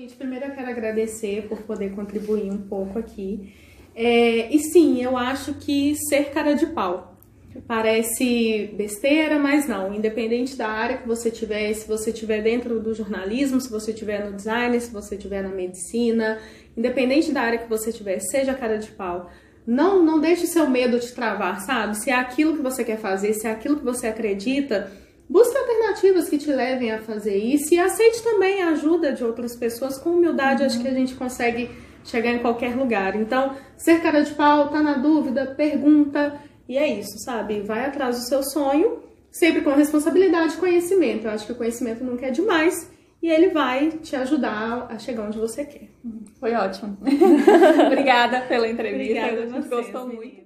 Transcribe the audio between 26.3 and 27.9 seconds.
te levem a fazer isso e